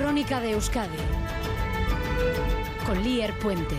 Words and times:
Crónica 0.00 0.40
de 0.40 0.52
Euskadi 0.52 0.96
con 2.86 3.02
Lier 3.02 3.38
Puente. 3.38 3.76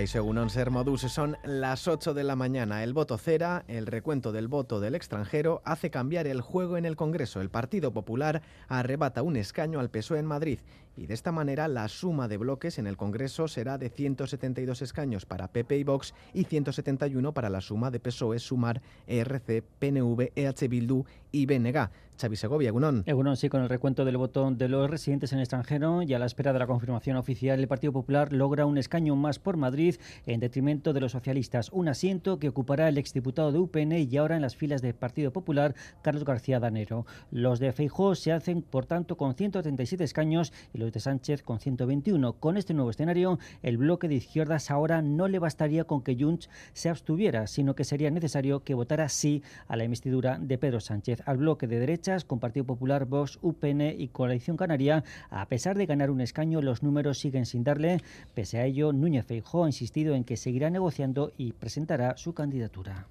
y 0.00 0.06
según 0.06 0.48
Ser 0.48 0.70
Modus 0.70 1.02
son 1.02 1.36
las 1.44 1.86
8 1.86 2.14
de 2.14 2.24
la 2.24 2.34
mañana. 2.34 2.82
El 2.82 2.94
voto 2.94 3.18
cera, 3.18 3.64
el 3.68 3.86
recuento 3.86 4.32
del 4.32 4.48
voto 4.48 4.80
del 4.80 4.94
extranjero, 4.94 5.60
hace 5.64 5.90
cambiar 5.90 6.26
el 6.26 6.40
juego 6.40 6.76
en 6.76 6.86
el 6.86 6.96
Congreso. 6.96 7.40
El 7.40 7.50
Partido 7.50 7.92
Popular 7.92 8.42
arrebata 8.68 9.22
un 9.22 9.36
escaño 9.36 9.80
al 9.80 9.90
PSOE 9.90 10.18
en 10.18 10.26
Madrid 10.26 10.60
y 10.96 11.06
de 11.06 11.14
esta 11.14 11.32
manera 11.32 11.68
la 11.68 11.88
suma 11.88 12.28
de 12.28 12.36
bloques 12.36 12.78
en 12.78 12.86
el 12.86 12.96
Congreso 12.96 13.48
será 13.48 13.78
de 13.78 13.88
172 13.88 14.82
escaños 14.82 15.26
para 15.26 15.48
PP 15.48 15.78
y 15.78 15.84
Vox 15.84 16.14
y 16.34 16.44
171 16.44 17.32
para 17.32 17.50
la 17.50 17.60
suma 17.60 17.90
de 17.90 18.00
PSOE, 18.00 18.38
Sumar, 18.38 18.82
ERC, 19.06 19.62
PNV, 19.78 20.32
EH 20.34 20.68
Bildu 20.68 21.04
y 21.30 21.46
BNG. 21.46 21.90
Xavi 22.20 22.36
Segovia, 22.36 22.68
Egunon. 22.68 23.02
Egunon, 23.06 23.36
sí, 23.36 23.48
con 23.48 23.62
el 23.62 23.68
recuento 23.68 24.04
del 24.04 24.16
voto 24.16 24.48
de 24.52 24.68
los 24.68 24.88
residentes 24.88 25.32
en 25.32 25.38
el 25.38 25.42
extranjero 25.42 26.02
y 26.02 26.14
a 26.14 26.20
la 26.20 26.26
espera 26.26 26.52
de 26.52 26.58
la 26.58 26.68
confirmación 26.68 27.16
oficial, 27.16 27.58
el 27.58 27.66
Partido 27.66 27.92
Popular 27.92 28.32
logra 28.32 28.66
un 28.66 28.78
escaño 28.78 29.16
más 29.16 29.40
por 29.40 29.56
Madrid 29.56 29.96
en 30.26 30.38
detrimento 30.38 30.92
de 30.92 31.00
los 31.00 31.12
socialistas. 31.12 31.70
Un 31.72 31.88
asiento 31.88 32.38
que 32.38 32.48
ocupará 32.48 32.88
el 32.88 32.98
exdiputado 32.98 33.50
de 33.50 33.58
UPN 33.58 33.92
y 33.92 34.16
ahora 34.18 34.36
en 34.36 34.42
las 34.42 34.54
filas 34.54 34.82
del 34.82 34.94
Partido 34.94 35.32
Popular, 35.32 35.74
Carlos 36.02 36.24
García 36.24 36.60
Danero. 36.60 37.06
Los 37.32 37.58
de 37.58 37.72
Feijó 37.72 38.14
se 38.14 38.30
hacen, 38.30 38.62
por 38.62 38.86
tanto, 38.86 39.16
con 39.16 39.34
137 39.34 40.04
escaños 40.04 40.52
y 40.72 40.78
Sánchez 40.90 41.42
con 41.42 41.60
121. 41.60 42.32
Con 42.34 42.56
este 42.56 42.74
nuevo 42.74 42.90
escenario, 42.90 43.38
el 43.62 43.78
bloque 43.78 44.08
de 44.08 44.16
izquierdas 44.16 44.70
ahora 44.70 45.02
no 45.02 45.28
le 45.28 45.38
bastaría 45.38 45.84
con 45.84 46.02
que 46.02 46.16
Junts 46.18 46.50
se 46.72 46.88
abstuviera, 46.88 47.46
sino 47.46 47.74
que 47.74 47.84
sería 47.84 48.10
necesario 48.10 48.64
que 48.64 48.74
votara 48.74 49.08
sí 49.08 49.42
a 49.68 49.76
la 49.76 49.84
investidura 49.84 50.38
de 50.40 50.58
Pedro 50.58 50.80
Sánchez. 50.80 51.22
Al 51.26 51.38
bloque 51.38 51.66
de 51.66 51.78
derechas, 51.78 52.24
con 52.24 52.40
Partido 52.40 52.66
Popular, 52.66 53.04
Vox, 53.04 53.38
UPN 53.42 53.94
y 53.96 54.08
Coalición 54.08 54.56
Canaria, 54.56 55.04
a 55.30 55.46
pesar 55.46 55.76
de 55.76 55.86
ganar 55.86 56.10
un 56.10 56.20
escaño, 56.20 56.62
los 56.62 56.82
números 56.82 57.18
siguen 57.18 57.46
sin 57.46 57.64
darle. 57.64 58.00
Pese 58.34 58.58
a 58.58 58.64
ello, 58.64 58.92
Núñez 58.92 59.26
Feijó 59.26 59.64
ha 59.64 59.68
insistido 59.68 60.14
en 60.14 60.24
que 60.24 60.36
seguirá 60.36 60.70
negociando 60.70 61.32
y 61.36 61.52
presentará 61.52 62.16
su 62.16 62.34
candidatura. 62.34 63.06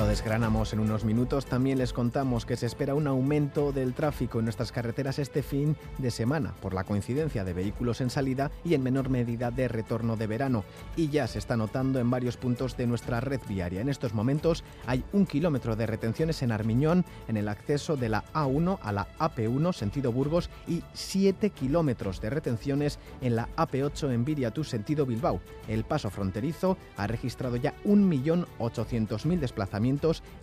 Lo 0.00 0.06
desgranamos 0.06 0.72
en 0.72 0.80
unos 0.80 1.04
minutos. 1.04 1.44
También 1.44 1.76
les 1.76 1.92
contamos 1.92 2.46
que 2.46 2.56
se 2.56 2.64
espera 2.64 2.94
un 2.94 3.06
aumento 3.06 3.70
del 3.70 3.92
tráfico 3.92 4.38
en 4.38 4.46
nuestras 4.46 4.72
carreteras 4.72 5.18
este 5.18 5.42
fin 5.42 5.76
de 5.98 6.10
semana 6.10 6.54
por 6.62 6.72
la 6.72 6.84
coincidencia 6.84 7.44
de 7.44 7.52
vehículos 7.52 8.00
en 8.00 8.08
salida 8.08 8.50
y 8.64 8.72
en 8.72 8.82
menor 8.82 9.10
medida 9.10 9.50
de 9.50 9.68
retorno 9.68 10.16
de 10.16 10.26
verano. 10.26 10.64
Y 10.96 11.10
ya 11.10 11.26
se 11.26 11.38
está 11.38 11.58
notando 11.58 11.98
en 11.98 12.08
varios 12.08 12.38
puntos 12.38 12.78
de 12.78 12.86
nuestra 12.86 13.20
red 13.20 13.42
viaria. 13.46 13.82
En 13.82 13.90
estos 13.90 14.14
momentos 14.14 14.64
hay 14.86 15.04
un 15.12 15.26
kilómetro 15.26 15.76
de 15.76 15.84
retenciones 15.84 16.40
en 16.40 16.52
Armiñón 16.52 17.04
en 17.28 17.36
el 17.36 17.46
acceso 17.46 17.98
de 17.98 18.08
la 18.08 18.24
A1 18.32 18.78
a 18.80 18.92
la 18.92 19.06
AP1 19.18 19.74
sentido 19.74 20.12
Burgos 20.12 20.48
y 20.66 20.82
7 20.94 21.50
kilómetros 21.50 22.22
de 22.22 22.30
retenciones 22.30 22.98
en 23.20 23.36
la 23.36 23.50
AP8 23.54 24.14
en 24.14 24.24
Viriatu 24.24 24.64
sentido 24.64 25.04
Bilbao. 25.04 25.42
El 25.68 25.84
paso 25.84 26.08
fronterizo 26.08 26.78
ha 26.96 27.06
registrado 27.06 27.56
ya 27.56 27.74
1.800.000 27.84 29.38
desplazamientos 29.38 29.89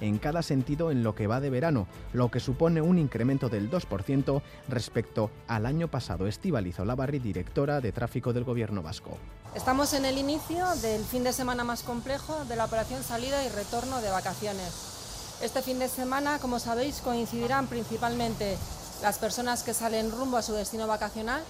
en 0.02 0.18
cada 0.18 0.42
sentido 0.42 0.92
en 0.92 1.04
lo 1.04 1.16
que 1.16 1.28
va 1.28 1.40
de 1.40 1.50
verano, 1.50 1.88
lo 2.14 2.30
que 2.30 2.40
supone 2.40 2.82
un 2.82 2.98
incremento 2.98 3.50
del 3.50 3.70
2% 3.72 4.42
respecto 4.68 5.32
al 5.48 5.66
año 5.66 5.88
pasado. 5.88 6.28
Estivalizo 6.28 6.84
Labarri, 6.84 7.20
directora 7.20 7.80
de 7.80 7.92
tráfico 7.92 8.34
del 8.34 8.44
Gobierno 8.44 8.82
vasco. 8.82 9.18
Estamos 9.56 9.94
en 9.94 10.06
el 10.06 10.18
inicio 10.18 10.66
del 10.82 11.04
fin 11.04 11.24
de 11.24 11.34
semana 11.34 11.64
más 11.64 11.84
complejo 11.84 12.46
de 12.46 12.56
la 12.56 12.66
operación 12.66 13.04
salida 13.04 13.44
y 13.46 13.50
retorno 13.50 14.02
de 14.02 14.10
vacaciones. 14.10 15.40
Este 15.42 15.62
fin 15.62 15.80
de 15.80 15.88
semana, 15.88 16.40
como 16.40 16.60
sabéis, 16.60 17.00
coincidirán 17.02 17.68
principalmente 17.68 18.58
las 19.02 19.20
personas 19.20 19.64
que 19.64 19.74
salen 19.74 20.12
rumbo 20.12 20.38
a 20.38 20.42
su 20.42 20.54
destino 20.54 20.88
vacacional 20.88 21.42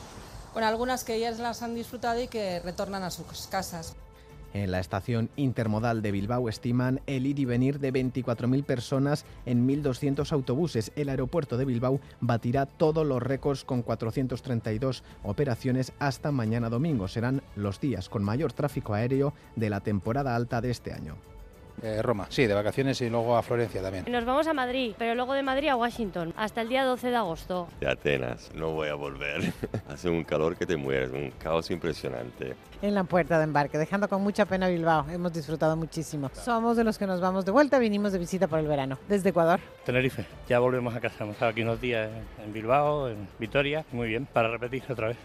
con 0.54 0.64
algunas 0.64 1.04
que 1.04 1.20
ya 1.20 1.32
las 1.32 1.62
han 1.62 1.76
disfrutado 1.76 2.20
y 2.22 2.28
que 2.28 2.60
retornan 2.60 3.04
a 3.04 3.12
sus 3.12 3.48
casas. 3.48 3.96
En 4.58 4.72
la 4.72 4.80
estación 4.80 5.30
intermodal 5.36 6.02
de 6.02 6.12
Bilbao 6.12 6.50
estiman 6.50 7.00
el 7.06 7.28
ir 7.28 7.38
y 7.38 7.46
venir 7.46 7.80
de 7.80 7.94
24.000 7.94 8.64
personas 8.64 9.24
en 9.46 9.68
1.200 9.68 10.32
autobuses. 10.32 10.92
El 10.96 11.10
aeropuerto 11.10 11.58
de 11.58 11.66
Bilbao 11.66 12.00
batirá 12.22 12.66
todos 12.66 13.06
los 13.06 13.22
récords 13.22 13.64
con 13.64 13.84
432 13.84 15.04
operaciones 15.22 15.94
hasta 16.00 16.32
mañana 16.32 16.72
domingo. 16.72 17.08
Serán 17.08 17.44
los 17.56 17.80
días 17.80 18.10
con 18.10 18.24
mayor 18.24 18.52
tráfico 18.52 18.96
aéreo 18.96 19.36
de 19.56 19.70
la 19.70 19.82
temporada 19.82 20.36
alta 20.36 20.60
de 20.60 20.72
este 20.72 20.92
año. 20.92 21.18
Eh, 21.82 22.02
Roma, 22.02 22.26
sí, 22.30 22.48
de 22.48 22.54
vacaciones 22.54 23.00
y 23.02 23.10
luego 23.10 23.38
a 23.38 23.44
Florencia 23.44 23.82
también. 23.82 24.06
Nos 24.10 24.26
vamos 24.26 24.48
a 24.48 24.54
Madrid, 24.54 24.96
pero 24.98 25.14
luego 25.14 25.34
de 25.34 25.44
Madrid 25.44 25.68
a 25.70 25.76
Washington, 25.76 26.34
hasta 26.36 26.62
el 26.62 26.70
día 26.70 26.84
12 26.84 27.10
de 27.10 27.16
agosto. 27.16 27.68
De 27.80 27.88
Atenas, 27.88 28.50
no 28.56 28.72
voy 28.72 28.90
a 28.90 28.96
volver. 28.96 29.54
Hace 29.90 30.10
un 30.10 30.24
calor 30.24 30.58
que 30.58 30.66
te 30.66 30.76
mueres, 30.76 31.12
un 31.12 31.32
caos 31.38 31.70
impresionante. 31.70 32.56
En 32.82 32.96
la 32.96 33.04
puerta 33.04 33.38
de 33.38 33.44
embarque, 33.44 33.78
dejando 33.78 34.08
con 34.08 34.24
mucha 34.24 34.46
pena 34.46 34.68
Bilbao. 34.68 35.06
Hemos 35.10 35.34
disfrutado 35.34 35.76
muchísimo. 35.76 36.32
Somos 36.34 36.78
de 36.78 36.84
los 36.84 36.98
que 36.98 37.06
nos 37.06 37.22
vamos 37.22 37.46
de 37.46 37.52
vuelta, 37.52 37.78
vinimos 37.78 38.12
de 38.12 38.20
visita 38.20 38.48
por 38.48 38.60
el 38.60 38.68
verano, 38.68 38.98
desde 39.08 39.30
Ecuador. 39.30 39.60
Tenerife, 39.86 40.26
ya 40.50 40.60
volvemos 40.60 40.96
a 40.96 41.00
casa. 41.00 41.24
Hemos 41.24 41.36
estado 41.36 41.52
aquí 41.52 41.62
unos 41.62 41.80
días 41.80 42.10
en 42.44 42.54
Bilbao, 42.54 43.10
en 43.10 43.28
Vitoria, 43.38 43.86
muy 43.92 44.08
bien, 44.08 44.26
para 44.26 44.50
repetir 44.50 44.84
otra 44.90 45.10
vez 45.10 45.18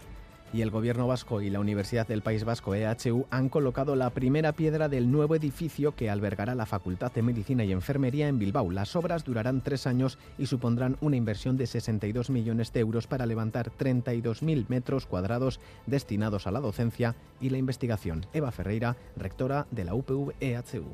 y 0.53 0.61
el 0.61 0.69
Gobierno 0.69 1.07
vasco 1.07 1.41
y 1.41 1.49
la 1.49 1.59
Universidad 1.59 2.07
del 2.07 2.21
País 2.21 2.43
Vasco 2.43 2.75
EHU 2.75 3.25
han 3.31 3.49
colocado 3.49 3.95
la 3.95 4.11
primera 4.11 4.53
piedra 4.53 4.87
del 4.87 5.11
nuevo 5.11 5.35
edificio 5.35 5.95
que 5.95 6.11
albergará 6.11 6.53
la 6.53 6.67
Facultad 6.67 7.11
de 7.11 7.23
Medicina 7.23 7.63
y 7.63 7.71
Enfermería 7.71 8.27
en 8.27 8.37
Bilbao. 8.37 8.69
Las 8.69 8.95
obras 8.95 9.23
durarán 9.23 9.61
tres 9.61 9.87
años 9.87 10.19
y 10.37 10.45
supondrán 10.45 10.97
una 11.01 11.15
inversión 11.15 11.57
de 11.57 11.65
62 11.65 12.29
millones 12.29 12.71
de 12.71 12.81
euros 12.81 13.07
para 13.07 13.25
levantar 13.25 13.71
32.000 13.71 14.65
metros 14.69 15.07
cuadrados 15.07 15.59
destinados 15.87 16.45
a 16.45 16.51
la 16.51 16.59
docencia 16.59 17.15
y 17.41 17.49
la 17.49 17.57
investigación. 17.57 18.27
Eva 18.31 18.51
Ferreira, 18.51 18.95
rectora 19.17 19.65
de 19.71 19.85
la 19.85 19.95
UPV 19.95 20.33
EHU. 20.39 20.85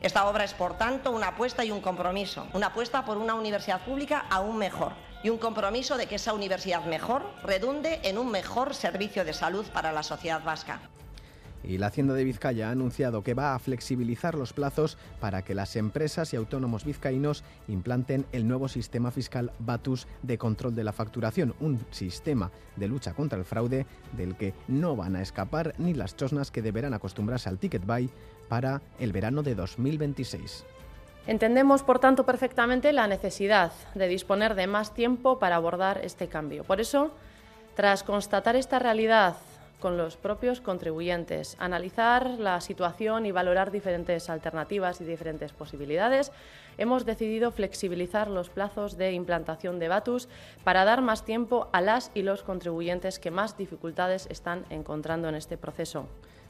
Esta 0.00 0.26
obra 0.26 0.44
es, 0.44 0.54
por 0.54 0.78
tanto, 0.78 1.10
una 1.10 1.28
apuesta 1.28 1.64
y 1.64 1.72
un 1.72 1.80
compromiso, 1.80 2.46
una 2.54 2.68
apuesta 2.68 3.04
por 3.04 3.18
una 3.18 3.34
universidad 3.34 3.84
pública 3.84 4.24
aún 4.30 4.56
mejor 4.56 4.92
y 5.22 5.30
un 5.30 5.38
compromiso 5.38 5.96
de 5.96 6.06
que 6.06 6.16
esa 6.16 6.32
universidad 6.32 6.84
mejor 6.86 7.22
redunde 7.42 8.00
en 8.04 8.18
un 8.18 8.30
mejor 8.30 8.74
servicio 8.74 9.24
de 9.24 9.32
salud 9.32 9.66
para 9.72 9.92
la 9.92 10.02
sociedad 10.02 10.42
vasca. 10.42 10.80
Y 11.62 11.78
la 11.78 11.88
Hacienda 11.88 12.14
de 12.14 12.24
Vizcaya 12.24 12.68
ha 12.68 12.72
anunciado 12.72 13.22
que 13.22 13.34
va 13.34 13.54
a 13.54 13.58
flexibilizar 13.58 14.34
los 14.34 14.52
plazos 14.52 14.96
para 15.20 15.42
que 15.42 15.54
las 15.54 15.76
empresas 15.76 16.32
y 16.32 16.36
autónomos 16.36 16.84
vizcaínos 16.84 17.44
implanten 17.68 18.26
el 18.32 18.48
nuevo 18.48 18.68
sistema 18.68 19.10
fiscal 19.10 19.52
Batus 19.58 20.06
de 20.22 20.38
control 20.38 20.74
de 20.74 20.84
la 20.84 20.92
facturación, 20.92 21.54
un 21.60 21.84
sistema 21.90 22.50
de 22.76 22.88
lucha 22.88 23.12
contra 23.12 23.38
el 23.38 23.44
fraude 23.44 23.86
del 24.16 24.36
que 24.36 24.54
no 24.68 24.96
van 24.96 25.16
a 25.16 25.22
escapar 25.22 25.74
ni 25.78 25.92
las 25.92 26.16
chosnas 26.16 26.50
que 26.50 26.62
deberán 26.62 26.94
acostumbrarse 26.94 27.48
al 27.48 27.58
ticket 27.58 27.84
buy 27.84 28.10
para 28.48 28.80
el 28.98 29.12
verano 29.12 29.42
de 29.42 29.54
2026. 29.54 30.64
Entendemos, 31.30 31.84
por 31.84 32.00
tanto, 32.00 32.26
perfectamente 32.26 32.92
la 32.92 33.06
necesidad 33.06 33.70
de 33.94 34.08
disponer 34.08 34.56
de 34.56 34.66
más 34.66 34.92
tiempo 34.94 35.38
para 35.38 35.54
abordar 35.54 36.00
este 36.02 36.26
cambio. 36.26 36.64
Por 36.64 36.80
eso, 36.80 37.12
tras 37.76 38.02
constatar 38.02 38.56
esta 38.56 38.80
realidad 38.80 39.36
con 39.78 39.96
los 39.96 40.16
propios 40.16 40.60
contribuyentes, 40.60 41.54
analizar 41.60 42.30
la 42.30 42.60
situación 42.60 43.26
y 43.26 43.30
valorar 43.30 43.70
diferentes 43.70 44.28
alternativas 44.28 45.00
y 45.00 45.04
diferentes 45.04 45.52
posibilidades, 45.52 46.32
hemos 46.80 47.04
decidido 47.04 47.52
flexibilizar 47.52 48.28
los 48.28 48.48
plazos 48.48 48.96
de 48.96 49.12
implantación 49.12 49.78
de 49.78 49.88
Batus 49.88 50.28
para 50.64 50.84
dar 50.84 51.02
más 51.02 51.24
tiempo 51.24 51.68
a 51.72 51.80
las 51.82 52.10
y 52.14 52.22
los 52.22 52.42
contribuyentes 52.42 53.18
que 53.18 53.30
más 53.30 53.56
dificultades 53.56 54.26
están 54.30 54.64
encontrando 54.70 55.28
en 55.28 55.34
este 55.34 55.58
proceso. 55.58 56.06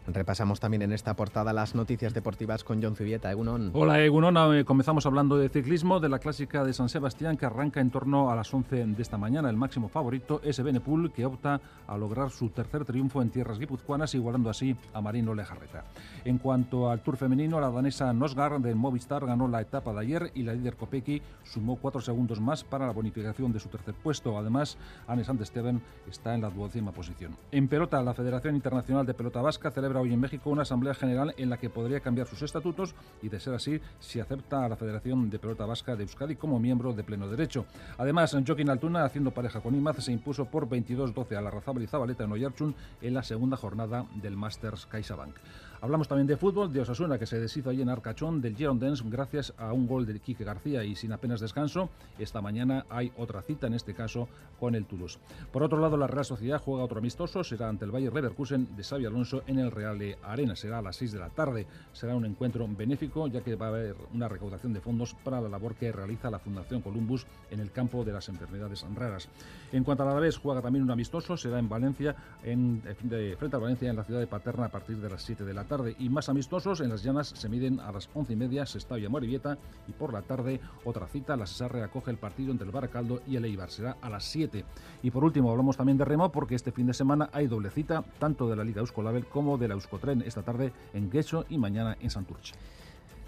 Repasamos 0.06 0.60
también 0.60 0.82
en 0.82 0.92
esta 0.92 1.14
portada 1.14 1.52
las 1.52 1.74
noticias 1.74 2.14
deportivas 2.14 2.64
con 2.64 2.82
John 2.82 2.96
Zubieta. 2.96 3.30
Egunon. 3.30 3.70
Hola, 3.74 4.00
Egunon. 4.02 4.56
Eh, 4.56 4.64
comenzamos 4.64 5.06
hablando 5.06 5.36
de 5.36 5.48
ciclismo, 5.48 6.00
de 6.00 6.08
la 6.08 6.18
clásica 6.18 6.64
de 6.64 6.72
San 6.72 6.88
Sebastián 6.88 7.36
que 7.36 7.46
arranca 7.46 7.80
en 7.80 7.90
torno 7.90 8.30
a 8.30 8.36
las 8.36 8.52
11 8.52 8.86
de 8.86 9.02
esta 9.02 9.18
mañana. 9.18 9.50
El 9.50 9.56
máximo 9.56 9.88
favorito 9.88 10.40
es 10.42 10.60
Benepul, 10.62 11.12
que 11.12 11.26
opta 11.26 11.60
a 11.86 11.96
lograr 11.96 12.30
su 12.30 12.48
tercer 12.48 12.84
triunfo 12.84 13.22
en 13.22 13.30
tierras 13.30 13.58
guipuzcoanas, 13.58 14.14
igualando 14.14 14.50
así 14.50 14.74
a 14.94 15.00
Marino 15.00 15.34
Lejarreta. 15.34 15.84
En 16.24 16.38
cuanto 16.38 16.90
al 16.90 17.00
Tour 17.00 17.16
femenino, 17.16 17.60
la 17.60 17.70
danesa 17.70 18.12
Nosgar 18.12 18.58
de 18.60 18.74
Movistar 18.74 19.26
ganó 19.26 19.48
la 19.48 19.60
etapa 19.60 19.92
de 19.92 20.00
ayer 20.00 20.19
y 20.34 20.42
la 20.42 20.52
líder 20.52 20.76
Kopecky 20.76 21.22
sumó 21.44 21.76
cuatro 21.76 22.00
segundos 22.00 22.40
más 22.40 22.64
para 22.64 22.86
la 22.86 22.92
bonificación 22.92 23.52
de 23.52 23.60
su 23.60 23.68
tercer 23.68 23.94
puesto. 23.94 24.36
Además, 24.36 24.76
Anne 25.06 25.24
Steven 25.24 25.80
está 26.08 26.34
en 26.34 26.42
la 26.42 26.50
duodécima 26.50 26.92
posición. 26.92 27.36
En 27.50 27.68
pelota, 27.68 28.02
la 28.02 28.14
Federación 28.14 28.54
Internacional 28.54 29.06
de 29.06 29.14
Pelota 29.14 29.40
Vasca 29.40 29.70
celebra 29.70 30.00
hoy 30.00 30.12
en 30.12 30.20
México 30.20 30.50
una 30.50 30.62
asamblea 30.62 30.94
general 30.94 31.34
en 31.36 31.50
la 31.50 31.58
que 31.58 31.70
podría 31.70 32.00
cambiar 32.00 32.26
sus 32.26 32.42
estatutos 32.42 32.94
y, 33.22 33.28
de 33.28 33.40
ser 33.40 33.54
así, 33.54 33.80
si 33.98 34.20
acepta 34.20 34.64
a 34.64 34.68
la 34.68 34.76
Federación 34.76 35.30
de 35.30 35.38
Pelota 35.38 35.66
Vasca 35.66 35.96
de 35.96 36.02
Euskadi 36.02 36.36
como 36.36 36.60
miembro 36.60 36.92
de 36.92 37.04
pleno 37.04 37.28
derecho. 37.28 37.64
Además, 37.98 38.36
Joaquín 38.46 38.70
Altuna, 38.70 39.04
haciendo 39.04 39.30
pareja 39.30 39.60
con 39.60 39.74
Imaz, 39.74 40.02
se 40.02 40.12
impuso 40.12 40.46
por 40.46 40.68
22-12 40.68 41.36
a 41.36 41.40
la 41.40 41.50
Razabal 41.50 41.82
y 41.82 41.86
Zabaleta 41.86 42.24
en 42.24 42.32
Oyarchun 42.32 42.74
en 43.00 43.14
la 43.14 43.22
segunda 43.22 43.56
jornada 43.56 44.06
del 44.14 44.36
Masters 44.36 44.86
CaixaBank. 44.86 45.36
Hablamos 45.82 46.08
también 46.08 46.26
de 46.26 46.36
fútbol, 46.36 46.70
de 46.70 46.80
Osasuna, 46.80 47.18
que 47.18 47.24
se 47.24 47.40
deshizo 47.40 47.70
allí 47.70 47.80
en 47.80 47.88
Arcachón 47.88 48.42
del 48.42 48.54
Girondins 48.54 49.02
gracias 49.08 49.54
a 49.56 49.72
un 49.72 49.86
gol 49.86 50.04
de 50.04 50.20
Quique 50.20 50.44
García 50.44 50.84
y 50.84 50.94
sin 50.94 51.10
apenas 51.10 51.40
descanso. 51.40 51.88
Esta 52.18 52.42
mañana 52.42 52.84
hay 52.90 53.10
otra 53.16 53.40
cita, 53.40 53.66
en 53.66 53.72
este 53.72 53.94
caso 53.94 54.28
con 54.58 54.74
el 54.74 54.84
Toulouse. 54.84 55.18
Por 55.50 55.62
otro 55.62 55.80
lado, 55.80 55.96
la 55.96 56.06
Real 56.06 56.26
Sociedad 56.26 56.60
juega 56.62 56.84
otro 56.84 56.98
amistoso, 56.98 57.42
será 57.42 57.70
ante 57.70 57.86
el 57.86 57.92
Bayer 57.92 58.12
Leverkusen 58.12 58.76
de 58.76 58.84
Xavi 58.84 59.06
Alonso 59.06 59.42
en 59.46 59.58
el 59.58 59.70
Real 59.70 59.98
Arena. 60.22 60.54
Será 60.54 60.80
a 60.80 60.82
las 60.82 60.96
6 60.96 61.12
de 61.12 61.18
la 61.18 61.30
tarde. 61.30 61.66
Será 61.94 62.14
un 62.14 62.26
encuentro 62.26 62.68
benéfico, 62.68 63.26
ya 63.28 63.40
que 63.40 63.54
va 63.54 63.66
a 63.66 63.68
haber 63.70 63.96
una 64.12 64.28
recaudación 64.28 64.74
de 64.74 64.82
fondos 64.82 65.14
para 65.24 65.40
la 65.40 65.48
labor 65.48 65.76
que 65.76 65.90
realiza 65.90 66.30
la 66.30 66.38
Fundación 66.38 66.82
Columbus 66.82 67.26
en 67.50 67.58
el 67.58 67.70
campo 67.70 68.04
de 68.04 68.12
las 68.12 68.28
enfermedades 68.28 68.84
raras. 68.94 69.30
En 69.72 69.82
cuanto 69.82 70.02
a 70.02 70.12
la 70.12 70.20
vez, 70.20 70.36
juega 70.36 70.60
también 70.60 70.84
un 70.84 70.90
amistoso, 70.90 71.38
será 71.38 71.58
en 71.58 71.70
Valencia, 71.70 72.14
en, 72.44 72.82
de, 72.82 73.34
frente 73.38 73.56
a 73.56 73.60
Valencia, 73.60 73.88
en 73.88 73.96
la 73.96 74.04
ciudad 74.04 74.20
de 74.20 74.26
Paterna, 74.26 74.66
a 74.66 74.70
partir 74.70 74.98
de 74.98 75.08
las 75.08 75.22
7 75.22 75.42
de 75.42 75.54
la 75.54 75.64
tarde. 75.64 75.69
Y 75.98 76.08
más 76.08 76.28
amistosos, 76.28 76.80
en 76.80 76.88
las 76.88 77.04
llanas 77.04 77.28
se 77.28 77.48
miden 77.48 77.78
a 77.78 77.92
las 77.92 78.08
11 78.12 78.32
y 78.32 78.36
media, 78.36 78.66
Sestao 78.66 78.98
y 78.98 79.08
Morivieta, 79.08 79.56
y 79.86 79.92
por 79.92 80.12
la 80.12 80.22
tarde 80.22 80.60
otra 80.84 81.06
cita, 81.06 81.36
la 81.36 81.46
Cesarre 81.46 81.84
acoge 81.84 82.10
el 82.10 82.16
partido 82.16 82.50
entre 82.50 82.66
el 82.66 82.72
Baracaldo 82.72 83.22
y 83.24 83.36
el 83.36 83.44
Eibar, 83.44 83.70
será 83.70 83.96
a 84.02 84.10
las 84.10 84.24
7. 84.24 84.64
Y 85.04 85.12
por 85.12 85.22
último, 85.22 85.48
hablamos 85.48 85.76
también 85.76 85.96
de 85.96 86.04
remo, 86.04 86.32
porque 86.32 86.56
este 86.56 86.72
fin 86.72 86.88
de 86.88 86.94
semana 86.94 87.30
hay 87.32 87.46
doble 87.46 87.70
cita, 87.70 88.02
tanto 88.18 88.48
de 88.48 88.56
la 88.56 88.64
Liga 88.64 88.80
Euskolabel 88.80 89.26
como 89.26 89.58
de 89.58 89.68
la 89.68 89.74
Euskotren, 89.74 90.22
esta 90.22 90.42
tarde 90.42 90.72
en 90.92 91.08
Guecho 91.08 91.44
y 91.48 91.56
mañana 91.56 91.96
en 92.00 92.10
Santurce. 92.10 92.54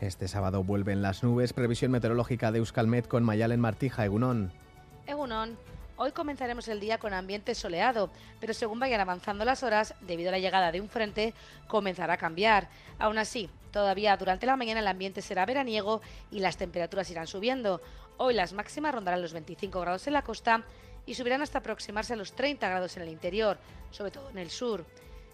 Este 0.01 0.27
sábado 0.27 0.65
vuelven 0.65 1.01
las 1.01 1.23
nubes. 1.23 1.53
Previsión 1.53 1.93
meteorológica 1.93 2.51
de 2.51 2.59
Euskalmet 2.59 3.07
con 3.07 3.23
Mayalen 3.23 3.61
Martija, 3.61 4.05
Egunon. 4.05 4.51
Egunon. 5.07 5.57
Hoy 5.97 6.13
comenzaremos 6.13 6.69
el 6.69 6.81
día 6.81 6.99
con 6.99 7.13
ambiente 7.13 7.55
soleado, 7.55 8.11
pero 8.41 8.55
según 8.55 8.81
vayan 8.81 9.01
avanzando 9.01 9.45
las 9.45 9.63
horas, 9.63 9.95
debido 10.01 10.31
a 10.31 10.33
la 10.33 10.39
llegada 10.39 10.73
de 10.73 10.81
un 10.81 10.89
frente, 10.89 11.35
comenzará 11.69 12.15
a 12.15 12.19
cambiar. 12.19 12.69
Aún 12.99 13.19
así, 13.19 13.51
todavía 13.71 14.17
durante 14.17 14.47
la 14.47 14.57
mañana 14.57 14.81
el 14.81 14.89
ambiente 14.89 15.21
será 15.21 15.45
veraniego 15.45 16.01
y 16.31 16.41
las 16.41 16.57
temperaturas 16.57 17.11
irán 17.11 17.27
subiendo. 17.27 17.81
Hoy 18.17 18.35
las 18.35 18.53
máximas 18.53 18.95
rondarán 18.95 19.23
los 19.23 19.33
25 19.33 19.81
grados 19.81 20.07
en 20.07 20.15
la 20.15 20.23
costa 20.23 20.65
y 21.05 21.15
subirán 21.15 21.43
hasta 21.43 21.59
aproximarse 21.59 22.15
a 22.15 22.17
los 22.17 22.33
30 22.33 22.69
grados 22.69 22.97
en 22.97 23.03
el 23.03 23.09
interior, 23.09 23.59
sobre 23.91 24.11
todo 24.11 24.31
en 24.31 24.39
el 24.39 24.51
sur 24.51 24.85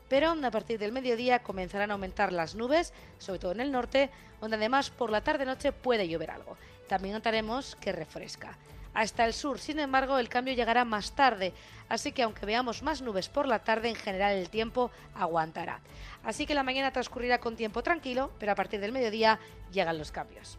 pero 0.09 0.31
a 0.31 0.51
partir 0.51 0.79
del 0.79 0.93
mediodía 0.93 1.41
comenzarán 1.41 1.91
a 1.91 1.95
aumentar 1.95 2.33
las 2.33 2.55
nubes, 2.55 2.93
sobre 3.19 3.39
todo 3.39 3.53
en 3.53 3.61
el 3.61 3.71
norte, 3.71 4.11
donde 4.41 4.57
además 4.57 4.91
por 4.91 5.11
la 5.11 5.23
tarde-noche 5.23 5.73
puede 5.73 6.09
llover 6.09 6.31
algo. 6.31 6.57
También 6.89 7.15
notaremos 7.15 7.77
que 7.77 7.93
refresca. 7.93 8.57
Hasta 8.99 9.25
el 9.27 9.33
sur, 9.33 9.61
sin 9.61 9.79
embargo, 9.79 10.19
el 10.19 10.29
cambio 10.29 10.55
llegará 10.55 10.85
más 10.85 11.13
tarde, 11.13 11.53
así 11.89 12.11
que 12.11 12.25
aunque 12.25 12.45
veamos 12.45 12.83
más 12.83 13.01
nubes 13.01 13.29
por 13.29 13.47
la 13.47 13.61
tarde, 13.61 13.91
en 13.91 13.95
general 13.95 14.35
el 14.35 14.51
tiempo 14.51 14.91
aguantará. 15.15 15.79
Así 16.25 16.47
que 16.47 16.55
la 16.57 16.65
mañana 16.65 16.93
transcurrirá 16.93 17.39
con 17.39 17.55
tiempo 17.55 17.81
tranquilo, 17.85 18.33
pero 18.41 18.51
a 18.51 18.57
partir 18.57 18.81
del 18.81 18.91
mediodía 18.91 19.39
llegan 19.71 19.99
los 19.99 20.11
cambios. 20.11 20.59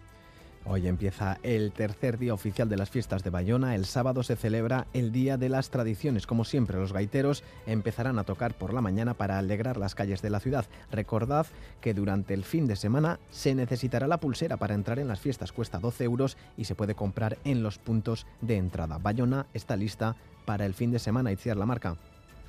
Hoy 0.65 0.87
empieza 0.87 1.39
el 1.41 1.71
tercer 1.71 2.19
día 2.19 2.33
oficial 2.33 2.69
de 2.69 2.77
las 2.77 2.89
fiestas 2.89 3.23
de 3.23 3.29
Bayona. 3.29 3.75
El 3.75 3.85
sábado 3.85 4.23
se 4.23 4.35
celebra 4.35 4.87
el 4.93 5.11
Día 5.11 5.37
de 5.37 5.49
las 5.49 5.69
Tradiciones. 5.69 6.27
Como 6.27 6.45
siempre, 6.45 6.77
los 6.77 6.93
gaiteros 6.93 7.43
empezarán 7.65 8.19
a 8.19 8.23
tocar 8.23 8.53
por 8.53 8.73
la 8.73 8.81
mañana 8.81 9.13
para 9.13 9.39
alegrar 9.39 9.77
las 9.77 9.95
calles 9.95 10.21
de 10.21 10.29
la 10.29 10.39
ciudad. 10.39 10.65
Recordad 10.91 11.47
que 11.81 11.93
durante 11.93 12.33
el 12.33 12.43
fin 12.43 12.67
de 12.67 12.75
semana 12.75 13.19
se 13.31 13.55
necesitará 13.55 14.07
la 14.07 14.19
pulsera 14.19 14.57
para 14.57 14.75
entrar 14.75 14.99
en 14.99 15.07
las 15.07 15.21
fiestas. 15.21 15.51
Cuesta 15.51 15.79
12 15.79 16.03
euros 16.03 16.37
y 16.57 16.65
se 16.65 16.75
puede 16.75 16.93
comprar 16.93 17.37
en 17.45 17.63
los 17.63 17.79
puntos 17.79 18.27
de 18.41 18.57
entrada. 18.57 18.99
Bayona 18.99 19.47
está 19.53 19.75
lista 19.75 20.17
para 20.45 20.65
el 20.65 20.73
fin 20.73 20.91
de 20.91 20.99
semana. 20.99 21.31
Itziar 21.31 21.57
la 21.57 21.65
marca. 21.65 21.95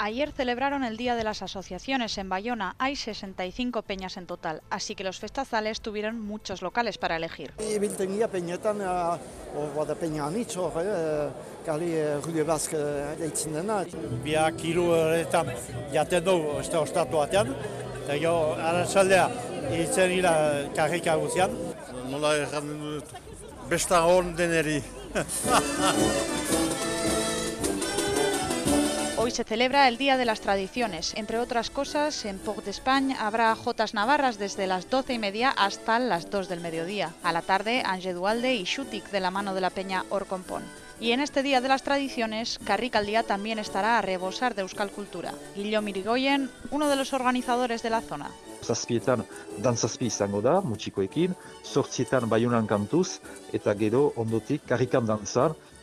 Ayer 0.02 0.32
celebraron 0.32 0.82
el 0.82 0.96
Día 0.96 1.14
de 1.14 1.24
las 1.24 1.42
Asociaciones 1.42 2.16
en 2.16 2.30
Bayona. 2.30 2.74
Hay 2.78 2.96
65 2.96 3.82
peñas 3.82 4.16
en 4.16 4.24
total, 4.24 4.62
así 4.70 4.94
que 4.94 5.04
los 5.04 5.20
festazales 5.20 5.82
tuvieron 5.82 6.18
muchos 6.18 6.62
locales 6.62 6.96
para 6.96 7.16
elegir. 7.16 7.52
Hoy 29.30 29.36
se 29.36 29.44
celebra 29.44 29.86
el 29.86 29.96
Día 29.96 30.16
de 30.16 30.24
las 30.24 30.40
Tradiciones. 30.40 31.12
Entre 31.14 31.38
otras 31.38 31.70
cosas, 31.70 32.24
en 32.24 32.40
Port 32.40 32.64
d'Espagne 32.64 33.14
habrá 33.16 33.54
Jotas 33.54 33.94
Navarras 33.94 34.40
desde 34.40 34.66
las 34.66 34.90
12 34.90 35.14
y 35.14 35.18
media 35.20 35.50
hasta 35.50 36.00
las 36.00 36.30
2 36.30 36.48
del 36.48 36.58
mediodía. 36.58 37.14
A 37.22 37.30
la 37.30 37.40
tarde, 37.40 37.84
Ange 37.86 38.12
Dualde 38.12 38.56
y 38.56 38.64
Shutik 38.64 39.08
de 39.12 39.20
la 39.20 39.30
mano 39.30 39.54
de 39.54 39.60
la 39.60 39.70
peña 39.70 40.04
Orcompón. 40.10 40.64
Y 40.98 41.12
en 41.12 41.20
este 41.20 41.44
Día 41.44 41.60
de 41.60 41.68
las 41.68 41.84
Tradiciones, 41.84 42.58
Carricaldía 42.64 43.22
también 43.22 43.60
estará 43.60 43.98
a 43.98 44.02
rebosar 44.02 44.56
de 44.56 44.62
Euskal 44.62 44.90
Cultura. 44.90 45.32
Guillo 45.54 45.80
Mirigoyen, 45.80 46.50
uno 46.72 46.88
de 46.88 46.96
los 46.96 47.12
organizadores 47.12 47.84
de 47.84 47.90
la 47.90 48.00
zona. 48.00 48.32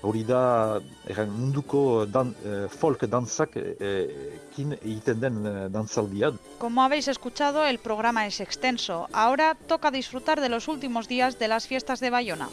Hori 0.01 0.23
da 0.23 0.79
erran, 1.07 1.31
munduko 1.31 2.05
dan, 2.05 2.33
eh, 2.45 2.67
folk 2.69 3.05
danzak 3.09 3.57
eh, 3.57 4.39
kin 4.55 4.73
egiten 4.77 5.19
den 5.21 5.45
eh, 5.45 5.55
dantzaldia. 5.69 6.31
Como 6.59 6.83
habéis 6.83 7.07
escuchado, 7.07 7.65
el 7.65 7.79
programa 7.79 8.25
es 8.27 8.39
extenso. 8.39 9.07
Ahora 9.11 9.55
toca 9.55 9.91
disfrutar 9.91 10.41
de 10.41 10.49
los 10.49 10.67
últimos 10.67 11.07
días 11.07 11.39
de 11.39 11.47
las 11.47 11.67
fiestas 11.67 11.99
de 11.99 12.09
Bayona. 12.09 12.49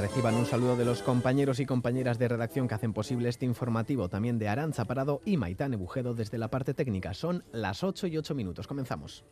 Reciban 0.00 0.36
un 0.36 0.46
saludo 0.46 0.76
de 0.76 0.84
los 0.84 1.02
compañeros 1.02 1.58
y 1.58 1.66
compañeras 1.66 2.18
de 2.18 2.28
redacción 2.28 2.68
que 2.68 2.74
hacen 2.74 2.92
posible 2.92 3.28
este 3.28 3.46
informativo, 3.46 4.08
también 4.08 4.38
de 4.38 4.48
Aranza 4.48 4.84
Parado 4.84 5.20
y 5.24 5.36
Maitán 5.36 5.76
Bujedo 5.76 6.14
desde 6.14 6.38
la 6.38 6.48
parte 6.48 6.72
técnica. 6.72 7.14
Son 7.14 7.42
las 7.52 7.82
8 7.82 8.06
y 8.06 8.18
8 8.18 8.34
minutos. 8.34 8.68
Comenzamos. 8.68 9.24